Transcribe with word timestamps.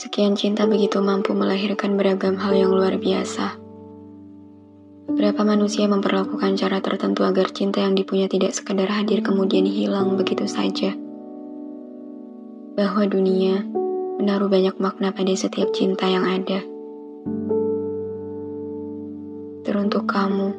Sekian 0.00 0.32
cinta 0.32 0.64
begitu 0.64 0.96
mampu 1.04 1.36
melahirkan 1.36 2.00
beragam 2.00 2.40
hal 2.40 2.56
yang 2.56 2.72
luar 2.72 2.96
biasa. 2.96 3.60
Beberapa 5.12 5.44
manusia 5.44 5.84
memperlakukan 5.92 6.56
cara 6.56 6.80
tertentu 6.80 7.20
agar 7.20 7.52
cinta 7.52 7.84
yang 7.84 7.92
dipunya 7.92 8.24
tidak 8.24 8.56
sekedar 8.56 8.88
hadir 8.88 9.20
kemudian 9.20 9.68
hilang 9.68 10.16
begitu 10.16 10.48
saja. 10.48 10.96
Bahwa 12.80 13.04
dunia 13.04 13.60
menaruh 14.16 14.48
banyak 14.48 14.80
makna 14.80 15.12
pada 15.12 15.36
setiap 15.36 15.68
cinta 15.76 16.08
yang 16.08 16.24
ada. 16.24 16.64
Teruntuk 19.68 20.08
kamu, 20.08 20.56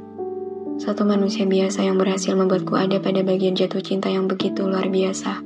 satu 0.78 1.02
manusia 1.02 1.50
biasa 1.50 1.82
yang 1.82 1.98
berhasil 1.98 2.38
membuatku 2.38 2.78
ada 2.78 3.02
pada 3.02 3.26
bagian 3.26 3.58
jatuh 3.58 3.82
cinta 3.82 4.06
yang 4.06 4.30
begitu 4.30 4.70
luar 4.70 4.86
biasa. 4.86 5.42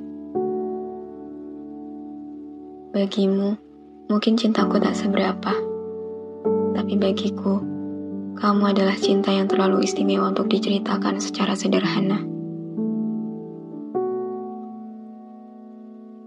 Bagimu, 2.92 3.56
mungkin 4.06 4.38
cintaku 4.38 4.78
tak 4.78 4.94
seberapa. 4.94 5.54
Tapi 6.76 6.94
bagiku, 7.02 7.58
kamu 8.38 8.64
adalah 8.76 8.94
cinta 9.00 9.34
yang 9.34 9.50
terlalu 9.50 9.88
istimewa 9.88 10.30
untuk 10.30 10.46
diceritakan 10.52 11.18
secara 11.18 11.58
sederhana. 11.58 12.22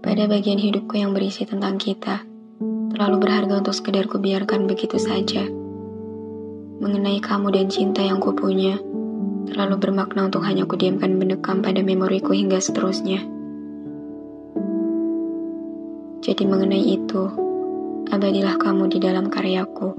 Pada 0.03 0.25
bagian 0.25 0.59
hidupku 0.59 0.99
yang 0.99 1.15
berisi 1.15 1.45
tentang 1.47 1.79
kita, 1.79 2.25
terlalu 2.91 3.15
berharga 3.23 3.61
untuk 3.63 3.77
sekedar 3.77 4.09
kubiarkan 4.09 4.67
begitu 4.67 4.99
saja. 4.99 5.47
Mengenai 6.79 7.23
kamu 7.23 7.53
dan 7.55 7.67
cinta 7.71 8.03
yang 8.03 8.19
kupunya, 8.19 8.81
terlalu 9.47 9.79
bermakna 9.79 10.27
untuk 10.27 10.43
hanya 10.43 10.67
kudiamkan 10.67 11.15
mendekam 11.15 11.63
pada 11.63 11.79
memoriku 11.79 12.35
hingga 12.35 12.59
seterusnya. 12.59 13.23
Jadi 16.19 16.43
mengenai 16.43 16.83
itu, 16.99 17.48
abadilah 18.09 18.57
kamu 18.57 18.89
di 18.89 18.97
dalam 18.97 19.29
karyaku. 19.29 19.93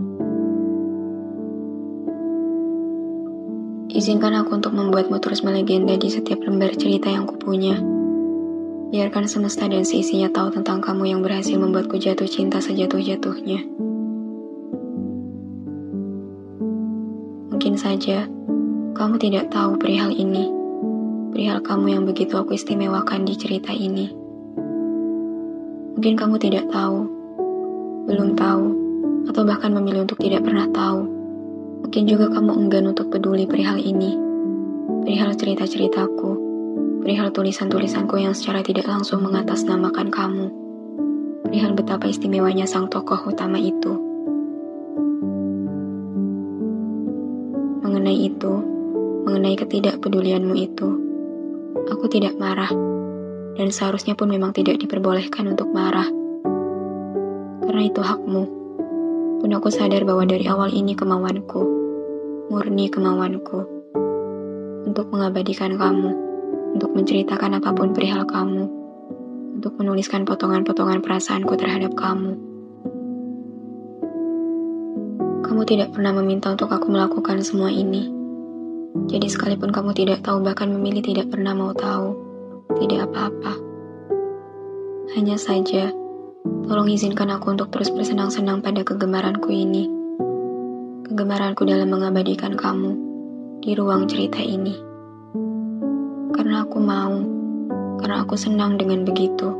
Izinkan 3.91 4.35
aku 4.35 4.59
untuk 4.59 4.75
membuatmu 4.75 5.23
terus 5.23 5.47
melegenda 5.47 5.95
di 5.95 6.11
setiap 6.11 6.43
lembar 6.43 6.75
cerita 6.75 7.07
yang 7.07 7.27
kupunya. 7.27 7.79
Biarkan 8.91 9.31
semesta 9.31 9.71
dan 9.71 9.87
seisinya 9.87 10.27
tahu 10.35 10.51
tentang 10.51 10.83
kamu 10.83 11.15
yang 11.15 11.21
berhasil 11.23 11.55
membuatku 11.55 12.03
jatuh 12.03 12.27
cinta 12.27 12.59
sejatuh-jatuhnya. 12.59 13.63
Mungkin 17.55 17.75
saja 17.79 18.27
kamu 18.99 19.23
tidak 19.23 19.55
tahu 19.55 19.79
perihal 19.79 20.11
ini, 20.11 20.51
perihal 21.31 21.63
kamu 21.63 21.87
yang 21.95 22.03
begitu 22.03 22.35
aku 22.35 22.59
istimewakan 22.59 23.23
di 23.23 23.39
cerita 23.39 23.71
ini. 23.71 24.11
Mungkin 25.95 26.19
kamu 26.19 26.43
tidak 26.43 26.67
tahu, 26.75 27.20
belum 28.11 28.35
tahu, 28.35 28.67
atau 29.31 29.43
bahkan 29.47 29.71
memilih 29.71 30.03
untuk 30.03 30.19
tidak 30.19 30.43
pernah 30.43 30.67
tahu. 30.75 31.07
Mungkin 31.87 32.03
juga 32.11 32.27
kamu 32.35 32.53
enggan 32.67 32.91
untuk 32.91 33.15
peduli 33.15 33.47
perihal 33.47 33.79
ini, 33.79 34.19
perihal 35.07 35.31
cerita-ceritaku, 35.39 36.31
perihal 37.07 37.31
tulisan-tulisanku 37.31 38.19
yang 38.19 38.35
secara 38.35 38.67
tidak 38.67 38.91
langsung 38.91 39.23
mengatasnamakan 39.23 40.11
kamu, 40.11 40.47
perihal 41.47 41.73
betapa 41.79 42.11
istimewanya 42.11 42.67
sang 42.67 42.91
tokoh 42.91 43.31
utama 43.31 43.63
itu. 43.63 43.95
Mengenai 47.87 48.19
itu, 48.27 48.53
mengenai 49.25 49.55
ketidakpedulianmu 49.55 50.55
itu, 50.59 50.89
aku 51.89 52.11
tidak 52.11 52.35
marah, 52.37 52.71
dan 53.55 53.71
seharusnya 53.71 54.19
pun 54.19 54.29
memang 54.31 54.51
tidak 54.51 54.83
diperbolehkan 54.83 55.47
untuk 55.47 55.71
marah. 55.71 56.20
Karena 57.71 57.87
itu 57.87 58.03
hakmu 58.03 58.43
pun 59.39 59.51
aku 59.55 59.71
sadar 59.71 60.03
bahwa 60.03 60.27
dari 60.27 60.43
awal 60.51 60.75
ini 60.75 60.99
kemauanku, 60.99 61.63
murni 62.51 62.91
kemauanku, 62.91 63.63
untuk 64.91 65.07
mengabadikan 65.15 65.79
kamu, 65.79 66.11
untuk 66.75 66.91
menceritakan 66.99 67.63
apa 67.63 67.71
pun 67.71 67.95
perihal 67.95 68.27
kamu, 68.27 68.67
untuk 69.55 69.79
menuliskan 69.79 70.27
potongan-potongan 70.27 70.99
perasaanku 70.99 71.55
terhadap 71.55 71.95
kamu. 71.95 72.35
Kamu 75.47 75.63
tidak 75.63 75.95
pernah 75.95 76.11
meminta 76.11 76.51
untuk 76.51 76.75
aku 76.75 76.91
melakukan 76.91 77.39
semua 77.47 77.71
ini. 77.71 78.11
Jadi 79.07 79.31
sekalipun 79.31 79.71
kamu 79.71 79.95
tidak 79.95 80.27
tahu 80.27 80.43
bahkan 80.43 80.75
memilih 80.75 81.07
tidak 81.07 81.31
pernah 81.31 81.55
mau 81.55 81.71
tahu, 81.71 82.19
tidak 82.83 83.07
apa-apa. 83.07 83.55
Hanya 85.15 85.39
saja, 85.39 85.95
Tolong 86.41 86.89
izinkan 86.89 87.29
aku 87.37 87.53
untuk 87.53 87.69
terus 87.69 87.93
bersenang-senang 87.93 88.65
pada 88.65 88.81
kegemaranku 88.81 89.53
ini. 89.53 89.85
Kegemaranku 91.05 91.69
dalam 91.69 91.93
mengabadikan 91.93 92.57
kamu 92.57 92.97
di 93.61 93.77
ruang 93.77 94.09
cerita 94.09 94.41
ini. 94.41 94.73
Karena 96.33 96.65
aku 96.65 96.81
mau, 96.81 97.21
karena 98.01 98.25
aku 98.25 98.41
senang 98.41 98.81
dengan 98.81 99.05
begitu. 99.05 99.53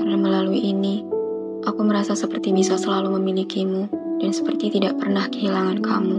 Karena 0.00 0.16
melalui 0.16 0.64
ini, 0.64 1.04
aku 1.68 1.84
merasa 1.84 2.16
seperti 2.16 2.56
bisa 2.56 2.80
selalu 2.80 3.20
memilikimu 3.20 3.84
dan 4.24 4.32
seperti 4.32 4.72
tidak 4.72 4.96
pernah 4.96 5.28
kehilangan 5.28 5.78
kamu. 5.84 6.18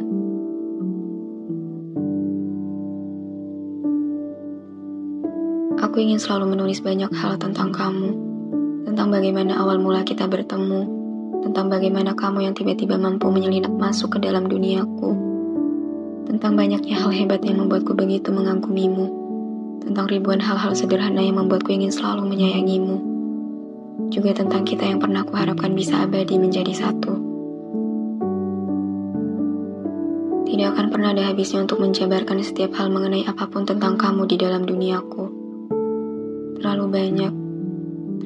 Aku 5.82 5.98
ingin 5.98 6.22
selalu 6.22 6.54
menulis 6.54 6.78
banyak 6.78 7.10
hal 7.10 7.42
tentang 7.42 7.74
kamu 7.74 8.31
tentang 8.92 9.08
bagaimana 9.08 9.56
awal 9.56 9.80
mula 9.80 10.04
kita 10.04 10.28
bertemu, 10.28 10.84
tentang 11.48 11.72
bagaimana 11.72 12.12
kamu 12.12 12.44
yang 12.44 12.52
tiba-tiba 12.52 13.00
mampu 13.00 13.32
menyelinap 13.32 13.72
masuk 13.72 14.20
ke 14.20 14.28
dalam 14.28 14.52
duniaku, 14.52 15.16
tentang 16.28 16.60
banyaknya 16.60 17.00
hal 17.00 17.08
hebat 17.16 17.40
yang 17.48 17.64
membuatku 17.64 17.96
begitu 17.96 18.36
mengagumimu, 18.36 19.08
tentang 19.80 20.12
ribuan 20.12 20.44
hal-hal 20.44 20.76
sederhana 20.76 21.24
yang 21.24 21.40
membuatku 21.40 21.72
ingin 21.72 21.88
selalu 21.88 22.36
menyayangimu, 22.36 23.00
juga 24.12 24.36
tentang 24.36 24.68
kita 24.68 24.84
yang 24.84 25.00
pernah 25.00 25.24
kuharapkan 25.24 25.72
bisa 25.72 26.04
abadi 26.04 26.36
menjadi 26.36 26.76
satu. 26.76 27.16
Tidak 30.52 30.68
akan 30.68 30.92
pernah 30.92 31.16
ada 31.16 31.32
habisnya 31.32 31.64
untuk 31.64 31.80
menjabarkan 31.80 32.44
setiap 32.44 32.76
hal 32.76 32.92
mengenai 32.92 33.24
apa 33.24 33.48
pun 33.48 33.64
tentang 33.64 33.96
kamu 33.96 34.28
di 34.28 34.36
dalam 34.36 34.68
duniaku. 34.68 35.40
Terlalu 36.60 36.86
banyak, 36.92 37.41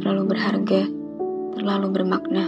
terlalu 0.06 0.38
berharga, 0.38 0.86
terlalu 1.58 1.88
bermakna. 1.90 2.46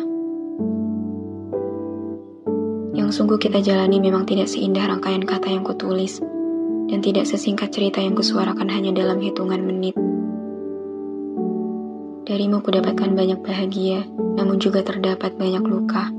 Yang 2.93 3.17
sungguh 3.17 3.41
kita 3.41 3.65
jalani 3.65 3.97
memang 3.97 4.29
tidak 4.29 4.45
seindah 4.45 4.85
rangkaian 4.85 5.25
kata 5.25 5.49
yang 5.49 5.65
kutulis, 5.65 6.21
dan 6.85 7.01
tidak 7.01 7.25
sesingkat 7.25 7.73
cerita 7.73 7.97
yang 7.97 8.13
kusuarakan 8.13 8.69
hanya 8.69 8.93
dalam 8.93 9.17
hitungan 9.17 9.57
menit. 9.65 9.97
Darimu 12.29 12.61
kudapatkan 12.61 13.17
banyak 13.17 13.41
bahagia, 13.41 14.05
namun 14.37 14.61
juga 14.61 14.85
terdapat 14.85 15.33
banyak 15.33 15.65
luka. 15.65 16.13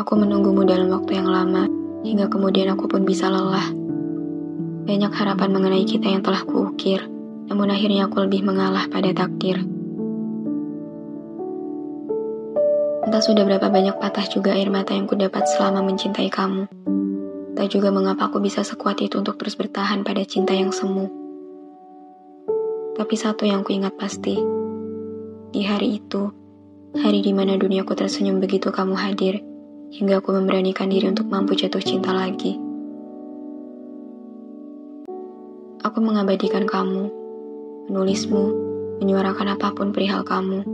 Aku 0.00 0.12
menunggumu 0.16 0.64
dalam 0.64 0.88
waktu 0.88 1.20
yang 1.20 1.28
lama, 1.28 1.68
hingga 2.00 2.32
kemudian 2.32 2.72
aku 2.72 2.88
pun 2.88 3.04
bisa 3.04 3.28
lelah. 3.28 3.76
Banyak 4.88 5.12
harapan 5.12 5.52
mengenai 5.52 5.84
kita 5.84 6.08
yang 6.08 6.24
telah 6.24 6.48
kuukir, 6.48 7.04
namun 7.52 7.68
akhirnya 7.68 8.08
aku 8.08 8.24
lebih 8.24 8.40
mengalah 8.40 8.88
pada 8.88 9.12
takdir. 9.12 9.73
Entah 13.14 13.30
sudah 13.30 13.46
berapa 13.46 13.70
banyak 13.70 14.02
patah 14.02 14.26
juga 14.26 14.58
air 14.58 14.74
mata 14.74 14.90
yang 14.90 15.06
kudapat 15.06 15.46
selama 15.46 15.86
mencintai 15.86 16.26
kamu. 16.34 16.66
Tak 17.54 17.70
juga 17.70 17.94
mengapa 17.94 18.26
aku 18.26 18.42
bisa 18.42 18.66
sekuat 18.66 18.98
itu 19.06 19.22
untuk 19.22 19.38
terus 19.38 19.54
bertahan 19.54 20.02
pada 20.02 20.18
cinta 20.26 20.50
yang 20.50 20.74
semu. 20.74 21.06
Tapi 22.98 23.14
satu 23.14 23.46
yang 23.46 23.62
kuingat 23.62 23.94
pasti, 23.94 24.34
di 25.54 25.62
hari 25.62 26.02
itu, 26.02 26.26
hari 26.98 27.22
di 27.22 27.30
mana 27.30 27.54
duniaku 27.54 27.94
tersenyum 27.94 28.42
begitu 28.42 28.74
kamu 28.74 28.98
hadir, 28.98 29.38
hingga 29.94 30.18
aku 30.18 30.34
memberanikan 30.34 30.90
diri 30.90 31.06
untuk 31.06 31.30
mampu 31.30 31.54
jatuh 31.54 31.86
cinta 31.86 32.10
lagi. 32.10 32.58
Aku 35.86 36.02
mengabadikan 36.02 36.66
kamu, 36.66 37.14
menulismu, 37.94 38.44
menyuarakan 38.98 39.54
apa 39.54 39.70
pun 39.70 39.94
perihal 39.94 40.26
kamu, 40.26 40.66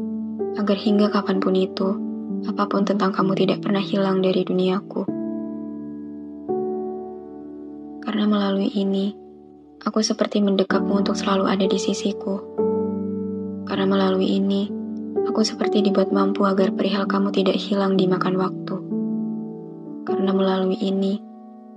agar 0.56 0.76
hingga 0.80 1.12
kapan 1.12 1.36
pun 1.36 1.52
itu, 1.52 2.08
apa 2.48 2.64
pun 2.64 2.88
tentang 2.88 3.12
kamu 3.12 3.36
tidak 3.36 3.60
pernah 3.60 3.82
hilang 3.82 4.24
dari 4.24 4.46
duniaku. 4.46 5.02
Karena 8.00 8.24
melalui 8.24 8.72
ini, 8.72 9.12
aku 9.84 10.00
seperti 10.00 10.40
mendekapmu 10.40 11.04
untuk 11.04 11.16
selalu 11.16 11.44
ada 11.46 11.66
di 11.68 11.76
sisiku. 11.76 12.40
Karena 13.68 13.86
melalui 13.86 14.40
ini, 14.40 14.66
aku 15.28 15.44
seperti 15.44 15.84
dibuat 15.84 16.10
mampu 16.10 16.48
agar 16.48 16.72
perihal 16.72 17.04
kamu 17.06 17.30
tidak 17.30 17.60
hilang 17.60 17.94
di 17.94 18.08
makan 18.08 18.34
waktu. 18.40 18.76
Karena 20.08 20.32
melalui 20.32 20.80
ini, 20.80 21.20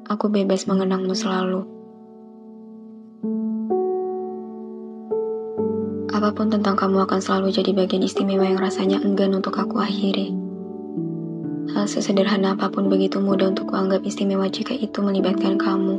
aku 0.08 0.32
bebas 0.32 0.66
mengenangmu 0.66 1.14
selalu. 1.14 1.62
Apa 6.14 6.30
pun 6.32 6.48
tentang 6.48 6.80
kamu 6.80 7.04
akan 7.04 7.20
selalu 7.20 7.52
jadi 7.52 7.76
bagian 7.76 8.06
istimewa 8.06 8.48
yang 8.48 8.62
rasanya 8.64 9.04
enggan 9.04 9.36
untuk 9.36 9.60
aku 9.60 9.82
akhiri. 9.82 10.43
Hal 11.74 11.90
sesederhana 11.90 12.54
apa 12.54 12.70
pun 12.70 12.86
begitu 12.86 13.18
mudah 13.18 13.50
untuk 13.50 13.74
kuanggap 13.74 14.06
istimewa 14.06 14.46
jika 14.46 14.78
itu 14.78 15.02
melibatkan 15.02 15.58
kamu. 15.58 15.98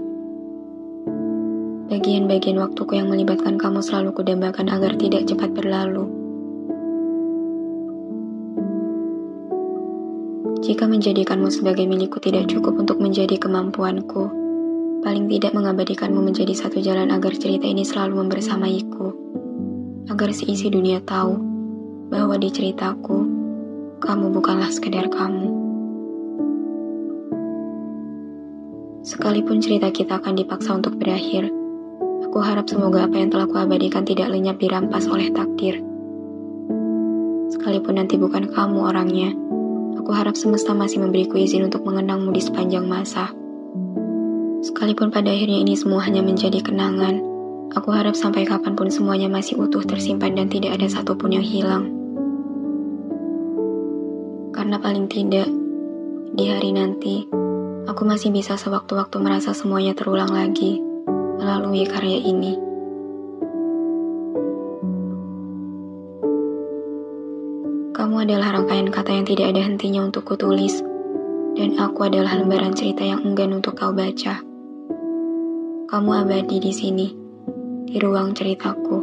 Bagian-bagian 1.90 2.62
waktuku 2.62 2.94
yang 2.94 3.10
melibatkan 3.10 3.58
kamu 3.58 3.82
selalu 3.82 4.14
kudambakan 4.14 4.70
agar 4.70 4.94
tidak 4.94 5.26
cepat 5.26 5.50
berlalu. 5.50 6.06
Jika 10.62 10.86
menjadikanmu 10.86 11.50
sebagai 11.50 11.90
milikku 11.90 12.22
tidak 12.22 12.46
cukup 12.54 12.78
untuk 12.78 13.02
menjadi 13.02 13.34
kemampuanku, 13.34 14.30
paling 15.02 15.26
tidak 15.26 15.58
mengabadikanmu 15.58 16.22
menjadi 16.22 16.54
satu 16.54 16.78
jalan 16.78 17.10
agar 17.10 17.34
cerita 17.34 17.66
ini 17.66 17.82
selalu 17.82 18.22
membersamaiku. 18.22 19.06
Agar 20.06 20.30
seisi 20.30 20.70
dunia 20.70 21.02
tahu 21.02 21.34
bahwa 22.14 22.38
di 22.38 22.46
ceritaku, 22.46 23.26
kamu 23.98 24.30
bukanlah 24.30 24.70
sekedar 24.70 25.10
kamu. 25.10 25.63
Sekalipun 29.04 29.60
cerita 29.60 29.92
kita 29.92 30.16
akan 30.16 30.32
dipaksa 30.32 30.80
untuk 30.80 30.96
berakhir, 30.96 31.52
aku 32.24 32.40
harap 32.40 32.64
semoga 32.64 33.04
apa 33.04 33.20
yang 33.20 33.28
telah 33.28 33.44
kuabadikan 33.44 34.00
tidak 34.00 34.32
lenyap 34.32 34.56
dirampas 34.56 35.04
oleh 35.12 35.28
takdir. 35.28 35.84
Sekalipun 37.52 38.00
nanti 38.00 38.16
bukan 38.16 38.48
kamu 38.48 38.80
orangnya, 38.80 39.36
aku 40.00 40.08
harap 40.08 40.40
semesta 40.40 40.72
masih 40.72 41.04
memberiku 41.04 41.36
izin 41.36 41.68
untuk 41.68 41.84
mengenangmu 41.84 42.32
di 42.32 42.40
sepanjang 42.40 42.88
masa. 42.88 43.28
Sekalipun 44.64 45.12
pada 45.12 45.28
akhirnya 45.28 45.60
ini 45.60 45.76
semua 45.76 46.00
hanya 46.00 46.24
menjadi 46.24 46.64
kenangan, 46.64 47.20
aku 47.76 47.92
harap 47.92 48.16
sampai 48.16 48.48
kapan 48.48 48.72
pun 48.72 48.88
semuanya 48.88 49.28
masih 49.28 49.60
utuh 49.60 49.84
tersimpan 49.84 50.32
dan 50.32 50.48
tidak 50.48 50.80
ada 50.80 50.88
satupun 50.88 51.36
yang 51.36 51.44
hilang. 51.44 51.92
Karena 54.56 54.80
paling 54.80 55.12
tidak, 55.12 55.52
di 56.32 56.48
hari 56.48 56.72
nanti, 56.72 57.43
Aku 57.84 58.08
masih 58.08 58.32
bisa 58.32 58.56
sewaktu-waktu 58.56 59.20
merasa 59.20 59.52
semuanya 59.52 59.92
terulang 59.92 60.32
lagi 60.32 60.80
melalui 61.36 61.84
karya 61.84 62.16
ini. 62.16 62.56
Kamu 67.92 68.24
adalah 68.24 68.56
rangkaian 68.56 68.88
kata 68.88 69.12
yang 69.12 69.28
tidak 69.28 69.52
ada 69.52 69.60
hentinya 69.68 70.00
untuk 70.00 70.24
kutulis, 70.24 70.80
dan 71.60 71.76
aku 71.76 72.08
adalah 72.08 72.40
lembaran 72.40 72.72
cerita 72.72 73.04
yang 73.04 73.20
enggan 73.20 73.52
untuk 73.52 73.76
kau 73.76 73.92
baca. 73.92 74.40
Kamu 75.84 76.10
abadi 76.24 76.64
di 76.64 76.72
sini, 76.72 77.12
di 77.84 78.00
ruang 78.00 78.32
ceritaku, 78.32 78.96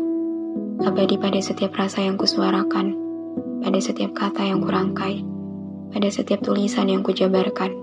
abadi 0.82 1.22
pada 1.22 1.38
setiap 1.38 1.78
rasa 1.78 2.02
yang 2.02 2.18
kusuarakan, 2.18 2.98
pada 3.62 3.78
setiap 3.78 4.18
kata 4.18 4.42
yang 4.42 4.58
kurangkai, 4.58 5.22
pada 5.94 6.10
setiap 6.10 6.42
tulisan 6.42 6.90
yang 6.90 7.06
kujabarkan. 7.06 7.81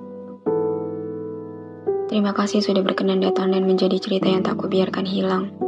Terima 2.08 2.32
kasih 2.32 2.64
sudah 2.64 2.80
berkenan 2.80 3.20
datang 3.20 3.52
dan 3.52 3.68
menjadi 3.68 4.00
cerita 4.00 4.32
yang 4.32 4.40
tak 4.40 4.56
kubiarkan 4.56 5.04
hilang. 5.04 5.67